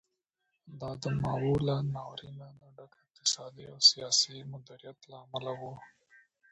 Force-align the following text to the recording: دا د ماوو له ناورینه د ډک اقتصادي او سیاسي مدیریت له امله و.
دا 0.79 0.91
د 1.01 1.03
ماوو 1.21 1.53
له 1.67 1.75
ناورینه 1.93 2.47
د 2.59 2.61
ډک 2.77 2.91
اقتصادي 3.01 3.63
او 3.71 3.77
سیاسي 3.89 4.35
مدیریت 4.51 4.99
له 5.11 5.15
امله 5.25 5.51
و. 5.59 5.61